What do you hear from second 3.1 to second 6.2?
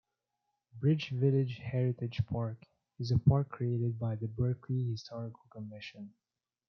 a park created by the Berkley Historical Commission.